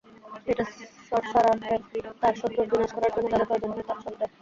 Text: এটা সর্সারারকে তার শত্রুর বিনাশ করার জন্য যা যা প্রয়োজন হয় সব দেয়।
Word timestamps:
এটা 0.47 0.63
সর্সারারকে 1.09 1.73
তার 2.21 2.33
শত্রুর 2.39 2.67
বিনাশ 2.71 2.91
করার 2.95 3.11
জন্য 3.15 3.27
যা 3.31 3.37
যা 3.39 3.45
প্রয়োজন 3.49 3.71
হয় 3.71 3.85
সব 3.87 4.13
দেয়। 4.19 4.31